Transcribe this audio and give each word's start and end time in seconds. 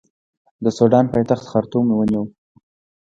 د 0.63 0.65
سوډان 0.77 1.05
پایتخت 1.13 1.45
خرطوم 1.51 1.85
ونیو. 1.93 2.23